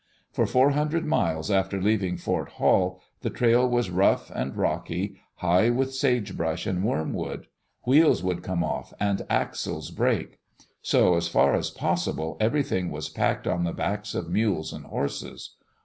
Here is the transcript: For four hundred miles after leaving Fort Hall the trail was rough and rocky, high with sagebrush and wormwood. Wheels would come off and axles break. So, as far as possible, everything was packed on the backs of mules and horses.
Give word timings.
For 0.31 0.47
four 0.47 0.71
hundred 0.71 1.05
miles 1.05 1.51
after 1.51 1.79
leaving 1.79 2.17
Fort 2.17 2.53
Hall 2.53 2.99
the 3.19 3.29
trail 3.29 3.69
was 3.69 3.91
rough 3.91 4.31
and 4.31 4.57
rocky, 4.57 5.17
high 5.35 5.69
with 5.69 5.93
sagebrush 5.93 6.65
and 6.65 6.83
wormwood. 6.83 7.45
Wheels 7.85 8.23
would 8.23 8.41
come 8.41 8.63
off 8.63 8.95
and 8.99 9.21
axles 9.29 9.91
break. 9.91 10.39
So, 10.81 11.13
as 11.15 11.27
far 11.27 11.53
as 11.53 11.69
possible, 11.69 12.35
everything 12.39 12.89
was 12.89 13.09
packed 13.09 13.45
on 13.45 13.63
the 13.63 13.73
backs 13.73 14.15
of 14.15 14.27
mules 14.27 14.73
and 14.73 14.85
horses. 14.87 15.55